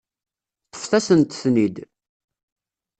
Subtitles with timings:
[0.71, 1.75] Ṭṭfet-asent-ten-id.